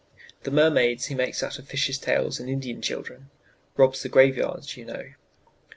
"The 0.41 0.49
mermaids 0.49 1.05
he 1.05 1.13
makes 1.13 1.43
out 1.43 1.59
of 1.59 1.67
fishes' 1.67 1.99
tails 1.99 2.39
and 2.39 2.49
Indian 2.49 2.81
children 2.81 3.29
robs 3.77 4.01
the 4.01 4.09
graveyards, 4.09 4.75
you 4.75 4.83
know. 4.83 5.11